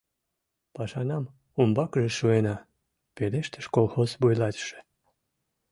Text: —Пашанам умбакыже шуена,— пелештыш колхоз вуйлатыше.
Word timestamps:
—Пашанам 0.75 1.23
умбакыже 1.59 2.11
шуена,— 2.17 2.55
пелештыш 3.15 3.65
колхоз 3.75 4.09
вуйлатыше. 4.21 4.79